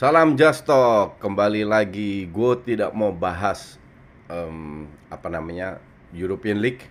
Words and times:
Salam 0.00 0.32
Just 0.32 0.64
Talk. 0.64 1.20
Kembali 1.20 1.60
lagi, 1.60 2.24
gue 2.24 2.52
tidak 2.64 2.88
mau 2.96 3.12
bahas 3.12 3.76
em, 4.32 4.88
apa 5.12 5.28
namanya 5.28 5.76
European 6.16 6.56
League, 6.56 6.88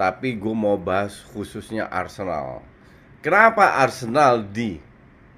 tapi 0.00 0.32
gue 0.32 0.56
mau 0.56 0.80
bahas 0.80 1.20
khususnya 1.36 1.84
Arsenal. 1.84 2.64
Kenapa 3.20 3.76
Arsenal 3.76 4.40
di 4.40 4.80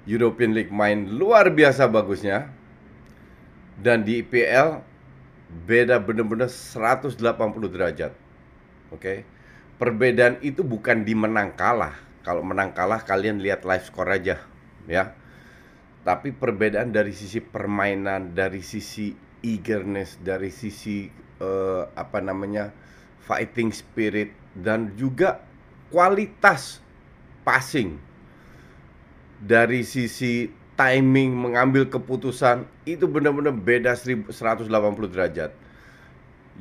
European 0.07 0.55
League 0.55 0.71
main 0.71 1.11
luar 1.11 1.51
biasa 1.51 1.91
bagusnya 1.91 2.47
dan 3.83 4.07
di 4.07 4.23
IPL 4.23 4.79
beda 5.67 5.99
bener-bener 5.99 6.47
180 6.47 7.19
derajat. 7.67 8.15
Oke. 8.95 9.27
Perbedaan 9.75 10.39
itu 10.39 10.63
bukan 10.63 11.03
di 11.03 11.11
menang 11.11 11.51
kalah. 11.51 11.99
Kalau 12.23 12.47
menang 12.47 12.71
kalah 12.71 13.03
kalian 13.03 13.43
lihat 13.43 13.67
live 13.67 13.83
score 13.83 14.07
aja, 14.07 14.39
ya. 14.87 15.26
Tapi 16.07 16.31
perbedaan 16.31 16.95
dari 16.95 17.11
sisi 17.11 17.43
permainan, 17.43 18.31
dari 18.31 18.63
sisi 18.63 19.11
eagerness, 19.43 20.15
dari 20.23 20.47
sisi 20.47 21.11
eh, 21.43 21.83
apa 21.83 22.23
namanya? 22.23 22.71
fighting 23.27 23.75
spirit 23.75 24.31
dan 24.55 24.95
juga 24.95 25.43
kualitas 25.91 26.79
passing. 27.43 27.99
Dari 29.43 29.83
sisi 29.83 30.47
timing 30.79 31.35
mengambil 31.35 31.91
keputusan 31.91 32.63
itu 32.87 33.03
benar-benar 33.03 33.51
beda 33.51 33.99
180 33.99 34.31
derajat. 35.11 35.51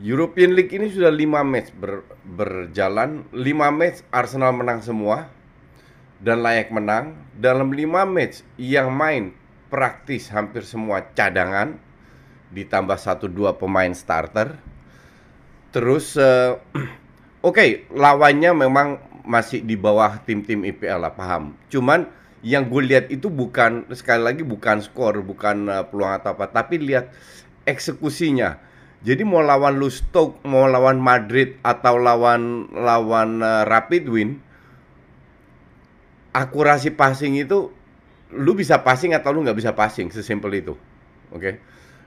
European 0.02 0.58
League 0.58 0.74
ini 0.74 0.90
sudah 0.90 1.14
5 1.14 1.46
match 1.46 1.70
ber- 1.78 2.02
berjalan, 2.26 3.22
5 3.30 3.70
match 3.70 4.02
Arsenal 4.10 4.50
menang 4.50 4.82
semua 4.82 5.30
dan 6.20 6.40
layak 6.44 6.72
menang. 6.72 7.16
Dalam 7.36 7.72
5 7.72 8.08
match 8.08 8.40
yang 8.56 8.92
main 8.92 9.36
praktis 9.68 10.30
hampir 10.32 10.62
semua 10.62 11.04
cadangan 11.12 11.76
ditambah 12.54 12.96
1-2 12.96 13.60
pemain 13.60 13.92
starter. 13.92 14.56
Terus 15.74 16.16
eh, 16.16 16.56
oke, 17.48 17.90
lawannya 17.92 18.50
memang 18.56 18.88
masih 19.26 19.66
di 19.66 19.74
bawah 19.74 20.22
tim-tim 20.22 20.62
IPL 20.62 21.02
lah, 21.02 21.12
paham. 21.12 21.58
Cuman 21.66 22.06
yang 22.46 22.70
gue 22.70 22.82
lihat 22.86 23.10
itu 23.10 23.26
bukan 23.26 23.90
sekali 23.90 24.22
lagi 24.22 24.42
bukan 24.46 24.78
skor, 24.80 25.20
bukan 25.20 25.66
eh, 25.68 25.84
peluang 25.84 26.16
atau 26.22 26.38
apa, 26.38 26.48
tapi 26.48 26.78
lihat 26.78 27.10
eksekusinya. 27.66 28.62
Jadi 29.04 29.22
mau 29.22 29.44
lawan 29.44 29.76
lu 29.76 29.92
Stoke, 29.92 30.40
mau 30.48 30.66
lawan 30.66 30.98
Madrid 30.98 31.60
atau 31.60 32.00
lawan 32.00 32.70
lawan 32.72 33.42
eh, 33.42 33.62
Rapid 33.66 34.04
Win, 34.08 34.40
akurasi 36.36 36.92
passing 36.92 37.40
itu 37.40 37.72
lu 38.36 38.52
bisa 38.52 38.84
passing 38.84 39.16
atau 39.16 39.32
lu 39.32 39.40
nggak 39.40 39.56
bisa 39.56 39.72
passing, 39.72 40.12
sesimpel 40.12 40.52
itu. 40.60 40.74
Oke. 41.32 41.56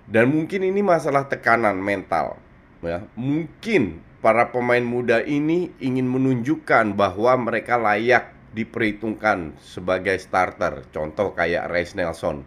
Dan 0.05 0.29
mungkin 0.29 0.65
ini 0.65 0.81
masalah 0.85 1.25
tekanan 1.25 1.77
mental 1.81 2.37
ya. 2.85 3.05
Mungkin 3.17 4.01
para 4.21 4.49
pemain 4.53 4.81
muda 4.81 5.21
ini 5.25 5.73
ingin 5.81 6.05
menunjukkan 6.05 6.93
bahwa 6.93 7.33
mereka 7.39 7.77
layak 7.77 8.33
diperhitungkan 8.53 9.53
sebagai 9.61 10.17
starter. 10.17 10.85
Contoh 10.89 11.33
kayak 11.33 11.69
Reis 11.69 11.93
Nelson. 11.93 12.41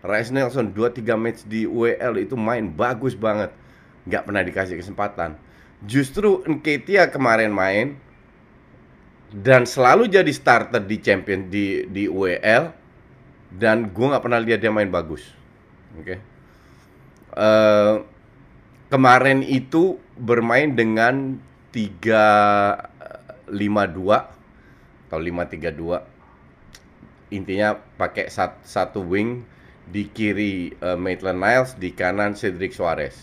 Reis 0.00 0.32
Nelson 0.32 0.72
2-3 0.72 1.04
match 1.18 1.40
di 1.44 1.68
UEL 1.68 2.16
itu 2.22 2.34
main 2.38 2.72
bagus 2.72 3.12
banget. 3.12 3.52
Nggak 4.08 4.24
pernah 4.24 4.42
dikasih 4.44 4.76
kesempatan. 4.80 5.36
Justru 5.84 6.42
Nketiah 6.48 7.12
kemarin 7.12 7.52
main 7.52 8.00
dan 9.28 9.68
selalu 9.68 10.08
jadi 10.08 10.32
starter 10.32 10.88
di 10.88 10.96
champion 11.04 11.52
di 11.52 11.84
di 11.92 12.08
UEL 12.08 12.72
dan 13.52 13.92
gue 13.92 14.06
nggak 14.08 14.24
pernah 14.24 14.40
lihat 14.40 14.64
dia 14.64 14.72
main 14.72 14.88
bagus. 14.88 15.36
Oke. 15.96 16.20
Eh, 17.36 17.96
kemarin 18.88 19.44
itu 19.44 20.00
bermain 20.16 20.72
dengan 20.72 21.36
352 21.72 24.32
atau 25.08 25.18
532 25.20 26.04
intinya 27.28 27.76
pakai 27.76 28.32
sat- 28.32 28.64
satu 28.64 29.04
wing 29.04 29.44
di 29.88 30.08
kiri 30.08 30.72
eh, 30.72 30.96
Maitland 30.96 31.40
Niles 31.40 31.76
di 31.76 31.92
kanan 31.92 32.32
Cedric 32.32 32.72
Suarez 32.72 33.16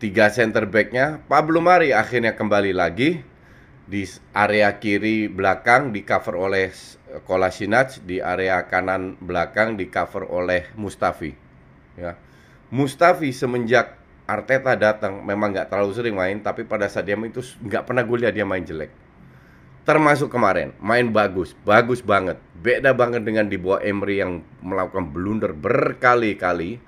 tiga 0.00 0.28
center 0.28 0.68
backnya 0.68 1.20
Pablo 1.24 1.64
Mari 1.64 1.96
akhirnya 1.96 2.36
kembali 2.36 2.76
lagi 2.76 3.24
di 3.84 4.08
area 4.32 4.80
kiri 4.80 5.28
belakang 5.28 5.92
di 5.92 6.00
cover 6.08 6.34
oleh 6.40 6.72
S- 6.72 6.96
Kolasinac 7.28 8.02
di 8.02 8.18
area 8.18 8.66
kanan 8.66 9.14
belakang 9.20 9.78
di 9.78 9.86
cover 9.86 10.26
oleh 10.26 10.72
Mustafi 10.74 11.30
ya. 11.94 12.16
Mustafi 12.74 13.30
semenjak 13.30 14.00
Arteta 14.24 14.72
datang 14.72 15.20
memang 15.20 15.52
nggak 15.52 15.68
terlalu 15.68 15.92
sering 15.92 16.16
main 16.16 16.40
tapi 16.40 16.64
pada 16.64 16.88
saat 16.88 17.04
dia 17.04 17.14
main 17.14 17.28
itu 17.28 17.44
nggak 17.60 17.84
pernah 17.84 18.02
gue 18.02 18.24
lihat 18.24 18.32
dia 18.32 18.48
main 18.48 18.64
jelek. 18.64 18.88
Termasuk 19.84 20.32
kemarin 20.32 20.72
main 20.80 21.12
bagus 21.12 21.52
bagus 21.62 22.00
banget. 22.00 22.40
Beda 22.56 22.96
banget 22.96 23.20
dengan 23.20 23.52
di 23.52 23.60
bawah 23.60 23.84
Emery 23.84 24.24
yang 24.24 24.40
melakukan 24.64 25.12
blunder 25.12 25.52
berkali-kali 25.52 26.80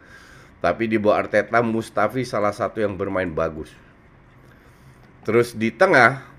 tapi 0.64 0.88
di 0.88 0.96
bawah 0.96 1.22
Arteta 1.22 1.60
Mustafi 1.60 2.24
salah 2.24 2.56
satu 2.56 2.80
yang 2.80 2.96
bermain 2.96 3.28
bagus. 3.28 3.68
Terus 5.28 5.52
di 5.52 5.68
tengah 5.70 6.35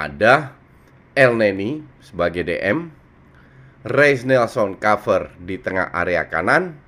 ada 0.00 0.56
El 1.12 1.36
Neni 1.36 1.84
sebagai 2.00 2.48
DM 2.48 2.88
Reis 3.84 4.24
Nelson 4.24 4.80
cover 4.80 5.28
di 5.36 5.60
tengah 5.60 5.92
area 5.92 6.24
kanan 6.32 6.80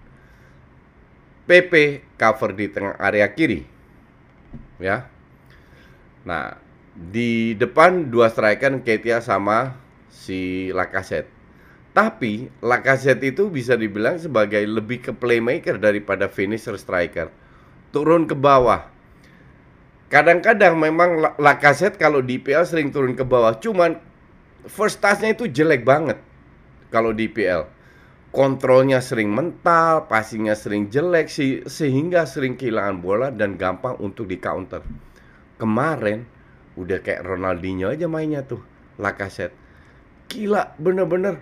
PP 1.44 2.00
cover 2.16 2.56
di 2.56 2.72
tengah 2.72 2.96
area 2.96 3.28
kiri 3.36 3.68
ya 4.80 5.04
nah 6.24 6.56
di 6.92 7.56
depan 7.56 8.12
dua 8.12 8.28
striker 8.28 8.84
Ketia 8.84 9.24
sama 9.24 9.72
si 10.12 10.68
Lacazette. 10.70 11.32
Tapi 11.96 12.48
Lacazette 12.60 13.32
itu 13.32 13.48
bisa 13.48 13.76
dibilang 13.76 14.20
sebagai 14.20 14.60
lebih 14.64 15.00
ke 15.00 15.12
playmaker 15.16 15.80
daripada 15.80 16.28
finisher 16.28 16.76
striker. 16.76 17.32
Turun 17.92 18.28
ke 18.28 18.36
bawah. 18.36 18.91
Kadang-kadang 20.12 20.76
memang 20.76 21.10
La- 21.24 21.36
Lacazette 21.40 21.96
kalau 21.96 22.20
di 22.20 22.36
IPL 22.36 22.68
sering 22.68 22.92
turun 22.92 23.16
ke 23.16 23.24
bawah, 23.24 23.56
cuman 23.56 23.96
first 24.68 25.00
touch-nya 25.00 25.32
itu 25.32 25.48
jelek 25.48 25.82
banget 25.88 26.20
kalau 26.92 27.16
di 27.16 27.32
IPL. 27.32 27.64
Kontrolnya 28.32 29.00
sering 29.00 29.28
mental, 29.28 30.08
passingnya 30.08 30.56
sering 30.56 30.88
jelek 30.88 31.28
sih 31.28 31.64
sehingga 31.68 32.24
sering 32.24 32.56
kehilangan 32.56 32.96
bola 33.00 33.28
dan 33.32 33.56
gampang 33.60 33.96
untuk 34.00 34.28
di 34.28 34.40
counter. 34.40 34.80
Kemarin 35.60 36.24
udah 36.76 36.98
kayak 37.04 37.24
Ronaldinho 37.28 37.92
aja 37.92 38.08
mainnya 38.08 38.44
tuh 38.44 38.64
Lacazette 38.96 39.52
gila 40.32 40.72
bener-bener 40.80 41.36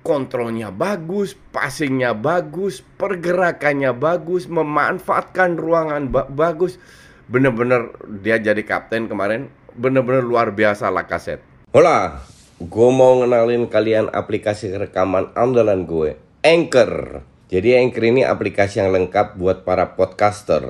kontrolnya 0.00 0.72
bagus 0.72 1.36
passingnya 1.52 2.16
bagus 2.16 2.80
pergerakannya 2.96 3.92
bagus 3.92 4.48
memanfaatkan 4.48 5.60
ruangan 5.60 6.08
ba- 6.08 6.28
bagus 6.32 6.80
bener-bener 7.30 7.92
dia 8.22 8.36
jadi 8.36 8.60
kapten 8.64 9.08
kemarin 9.08 9.48
bener-bener 9.74 10.22
luar 10.22 10.54
biasa 10.54 10.92
Lacazette 10.92 11.54
Hola, 11.74 12.22
gue 12.62 12.90
mau 12.94 13.18
ngenalin 13.18 13.66
kalian 13.66 14.06
aplikasi 14.14 14.70
rekaman 14.78 15.34
andalan 15.34 15.90
gue, 15.90 16.14
Anchor. 16.46 17.26
Jadi 17.50 17.74
Anchor 17.74 18.14
ini 18.14 18.22
aplikasi 18.22 18.78
yang 18.78 18.94
lengkap 18.94 19.34
buat 19.34 19.66
para 19.66 19.98
podcaster. 19.98 20.62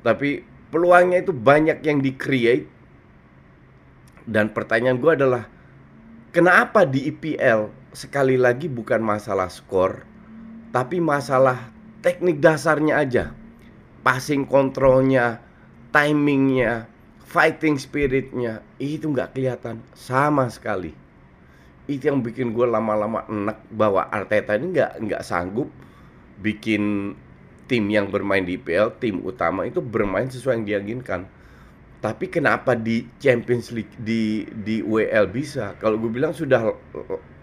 Tapi 0.05 0.45
peluangnya 0.69 1.25
itu 1.25 1.33
banyak 1.33 1.81
yang 1.81 1.99
di-create. 1.99 2.69
Dan 4.21 4.53
pertanyaan 4.53 5.01
gue 5.01 5.11
adalah, 5.17 5.49
kenapa 6.29 6.85
di 6.85 7.09
IPL 7.09 7.73
sekali 7.91 8.37
lagi 8.37 8.69
bukan 8.69 9.01
masalah 9.01 9.49
skor, 9.49 10.05
tapi 10.71 11.03
masalah 11.03 11.71
teknik 11.99 12.39
dasarnya 12.39 13.03
aja. 13.03 13.25
Passing 14.01 14.49
kontrolnya, 14.49 15.37
timingnya, 15.93 16.89
fighting 17.21 17.77
spiritnya, 17.77 18.65
itu 18.81 19.05
nggak 19.05 19.37
kelihatan 19.37 19.83
sama 19.93 20.49
sekali. 20.49 20.89
Itu 21.85 22.09
yang 22.09 22.25
bikin 22.25 22.55
gue 22.55 22.65
lama-lama 22.65 23.27
enak 23.29 23.61
bahwa 23.69 24.09
Arteta 24.09 24.57
ini 24.57 24.73
nggak 24.73 24.91
nggak 25.05 25.21
sanggup 25.21 25.69
bikin 26.41 27.13
tim 27.69 27.85
yang 27.93 28.09
bermain 28.09 28.41
di 28.41 28.57
IPL 28.57 28.97
tim 28.97 29.21
utama 29.21 29.69
itu 29.69 29.83
bermain 29.83 30.25
sesuai 30.25 30.63
yang 30.63 30.65
diinginkan. 30.65 31.29
Tapi 32.01 32.33
kenapa 32.33 32.73
di 32.73 33.05
Champions 33.21 33.69
League 33.69 33.93
di 34.01 34.41
di 34.49 34.81
WL 34.81 35.29
bisa? 35.29 35.77
Kalau 35.77 36.01
gue 36.01 36.09
bilang 36.09 36.33
sudah 36.33 36.73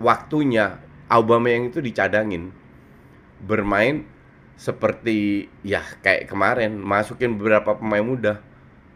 waktunya 0.02 0.82
Aubameyang 1.06 1.70
itu 1.70 1.78
dicadangin 1.78 2.50
bermain 3.42 4.06
seperti 4.58 5.46
ya 5.62 5.82
kayak 6.02 6.26
kemarin 6.26 6.74
masukin 6.82 7.38
beberapa 7.38 7.78
pemain 7.78 8.02
muda 8.02 8.34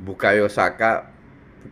Bukayo 0.02 0.50
Saka 0.50 1.12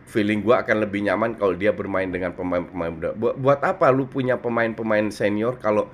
feeling 0.07 0.39
gue 0.39 0.55
akan 0.55 0.87
lebih 0.87 1.03
nyaman 1.03 1.35
kalau 1.35 1.51
dia 1.55 1.75
bermain 1.75 2.07
dengan 2.07 2.31
pemain-pemain 2.31 2.91
muda. 2.91 3.09
Buat, 3.11 3.35
buat 3.39 3.59
apa 3.59 3.91
lu 3.91 4.07
punya 4.07 4.39
pemain-pemain 4.39 5.11
senior 5.11 5.59
kalau 5.59 5.91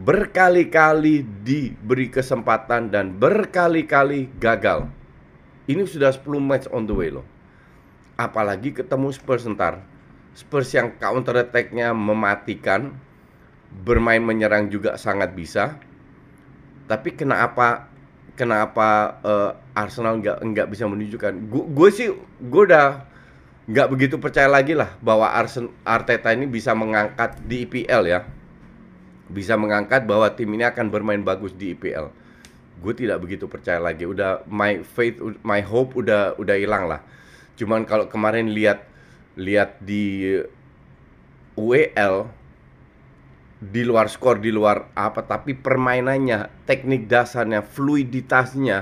berkali-kali 0.00 1.20
diberi 1.44 2.08
kesempatan 2.08 2.88
dan 2.88 3.12
berkali-kali 3.20 4.32
gagal. 4.40 4.88
Ini 5.68 5.84
sudah 5.84 6.10
10 6.16 6.24
match 6.40 6.66
on 6.72 6.88
the 6.88 6.96
way 6.96 7.12
loh. 7.12 7.26
Apalagi 8.16 8.72
ketemu 8.72 9.12
Spurs 9.12 9.44
ntar. 9.44 9.84
Spurs 10.32 10.72
yang 10.72 10.96
counter 10.96 11.36
attack-nya 11.44 11.92
mematikan, 11.92 12.96
bermain 13.84 14.24
menyerang 14.24 14.72
juga 14.72 14.96
sangat 14.96 15.36
bisa. 15.36 15.76
Tapi 16.90 17.14
kenapa 17.14 17.86
kenapa 18.34 19.22
uh, 19.22 19.50
Arsenal 19.78 20.18
nggak 20.18 20.42
nggak 20.42 20.66
bisa 20.74 20.90
menunjukkan? 20.90 21.46
Gue 21.46 21.88
sih 21.94 22.10
gue 22.42 22.62
udah 22.66 23.06
nggak 23.70 23.88
begitu 23.94 24.18
percaya 24.18 24.50
lagi 24.50 24.74
lah 24.74 24.98
bahwa 24.98 25.30
Arsen 25.30 25.70
Arteta 25.86 26.34
ini 26.34 26.50
bisa 26.50 26.74
mengangkat 26.74 27.38
di 27.46 27.62
IPL 27.62 28.02
ya. 28.10 28.26
Bisa 29.30 29.54
mengangkat 29.54 30.02
bahwa 30.10 30.26
tim 30.34 30.50
ini 30.50 30.66
akan 30.66 30.90
bermain 30.90 31.22
bagus 31.22 31.54
di 31.54 31.78
IPL 31.78 32.10
gue 32.80 32.94
tidak 32.96 33.20
begitu 33.20 33.44
percaya 33.46 33.76
lagi. 33.76 34.08
Udah 34.08 34.42
my 34.48 34.80
faith 34.82 35.20
my 35.44 35.60
hope 35.60 35.92
udah 35.94 36.34
udah 36.40 36.56
hilang 36.56 36.88
lah. 36.88 37.04
Cuman 37.60 37.84
kalau 37.84 38.08
kemarin 38.08 38.50
lihat 38.50 38.88
lihat 39.36 39.78
di 39.84 40.40
WL 41.54 42.39
di 43.60 43.84
luar 43.84 44.08
skor 44.08 44.40
di 44.40 44.48
luar 44.48 44.96
apa 44.96 45.20
tapi 45.20 45.52
permainannya 45.52 46.64
teknik 46.64 47.04
dasarnya 47.04 47.60
fluiditasnya 47.60 48.78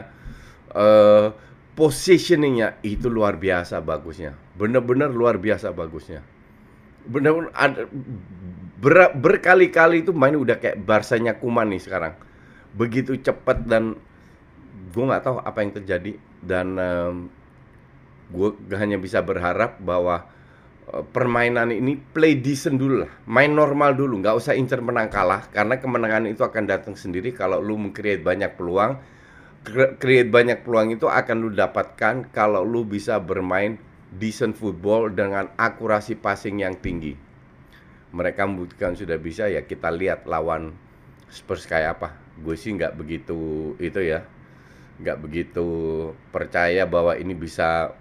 uh, 0.70 1.34
positioningnya 1.78 2.82
itu 2.82 3.06
luar 3.06 3.38
biasa 3.38 3.78
bagusnya. 3.78 4.34
Bener-bener 4.58 5.10
luar 5.10 5.38
biasa 5.38 5.70
bagusnya. 5.70 6.26
Bener-bener 7.06 7.50
ber, 8.82 9.14
berkali-kali 9.14 10.02
itu 10.02 10.10
main 10.10 10.34
udah 10.34 10.58
kayak 10.58 10.82
Barsanya 10.82 11.38
Kuman 11.38 11.70
nih 11.70 11.82
sekarang. 11.82 12.18
Begitu 12.74 13.18
cepat 13.22 13.66
dan 13.66 13.94
gue 14.90 15.04
nggak 15.06 15.22
tahu 15.22 15.38
apa 15.38 15.58
yang 15.62 15.72
terjadi 15.74 16.12
dan 16.42 16.66
um, 16.78 17.16
gue 18.34 18.54
hanya 18.74 18.98
bisa 18.98 19.22
berharap 19.22 19.78
bahwa 19.78 20.26
permainan 21.12 21.68
ini 21.74 22.00
play 22.00 22.40
decent 22.40 22.80
dulu 22.80 23.04
lah 23.04 23.12
main 23.28 23.52
normal 23.52 23.92
dulu 23.92 24.24
nggak 24.24 24.36
usah 24.36 24.56
incer 24.56 24.80
menang 24.80 25.12
kalah 25.12 25.44
karena 25.52 25.76
kemenangan 25.76 26.24
itu 26.28 26.40
akan 26.40 26.64
datang 26.64 26.96
sendiri 26.96 27.36
kalau 27.36 27.60
lu 27.60 27.76
mengcreate 27.76 28.24
banyak 28.24 28.56
peluang 28.56 28.96
create 29.98 30.30
banyak 30.30 30.64
peluang 30.64 30.96
itu 30.96 31.06
akan 31.10 31.36
lu 31.44 31.50
dapatkan 31.52 32.30
kalau 32.32 32.64
lu 32.64 32.86
bisa 32.88 33.20
bermain 33.20 33.76
decent 34.14 34.56
football 34.56 35.12
dengan 35.12 35.52
akurasi 35.60 36.16
passing 36.16 36.64
yang 36.64 36.78
tinggi. 36.80 37.12
Mereka 38.08 38.48
membuktikan 38.48 38.96
sudah 38.96 39.20
bisa 39.20 39.52
ya 39.52 39.68
kita 39.68 39.92
lihat 39.92 40.24
lawan 40.24 40.72
Spurs 41.28 41.68
kayak 41.68 42.00
apa. 42.00 42.08
Gue 42.40 42.56
sih 42.56 42.72
nggak 42.72 42.96
begitu 42.96 43.74
itu 43.76 44.00
ya, 44.00 44.24
nggak 45.04 45.18
begitu 45.20 45.68
percaya 46.32 46.88
bahwa 46.88 47.12
ini 47.20 47.36
bisa 47.36 47.92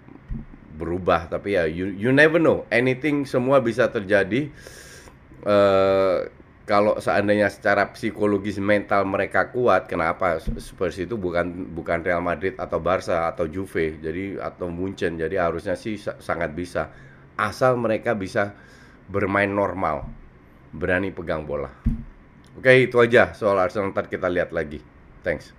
berubah. 0.78 1.26
Tapi 1.26 1.58
ya 1.58 1.66
you, 1.66 1.90
you 1.90 2.14
never 2.14 2.38
know, 2.38 2.62
anything 2.70 3.26
semua 3.26 3.58
bisa 3.58 3.90
terjadi. 3.90 4.48
Uh, 5.42 6.30
kalau 6.68 7.00
seandainya 7.00 7.48
secara 7.48 7.96
psikologis 7.96 8.60
mental 8.60 9.08
mereka 9.08 9.48
kuat, 9.48 9.88
kenapa 9.88 10.36
Spurs 10.60 11.00
itu 11.00 11.16
bukan 11.16 11.72
bukan 11.72 12.04
Real 12.04 12.20
Madrid 12.20 12.60
atau 12.60 12.76
Barca 12.76 13.32
atau 13.32 13.48
Juve, 13.48 13.96
jadi 13.96 14.36
atau 14.36 14.68
Munchen, 14.68 15.16
jadi 15.16 15.48
harusnya 15.48 15.80
sih 15.80 15.96
sangat 15.96 16.52
bisa. 16.52 16.92
Asal 17.40 17.80
mereka 17.80 18.12
bisa 18.12 18.52
bermain 19.08 19.48
normal, 19.48 20.04
berani 20.76 21.08
pegang 21.08 21.48
bola. 21.48 21.72
Oke, 22.60 22.84
itu 22.84 23.00
aja 23.00 23.32
soal 23.32 23.56
Arsenal. 23.56 23.88
Ntar 23.96 24.12
kita 24.12 24.28
lihat 24.28 24.52
lagi. 24.52 24.84
Thanks. 25.24 25.57